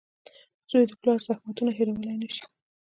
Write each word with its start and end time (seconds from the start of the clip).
•زوی 0.69 0.83
د 0.87 0.93
پلار 1.01 1.19
زحمتونه 1.27 1.71
هېرولی 1.77 2.15
نه 2.21 2.27
شي. 2.33 2.43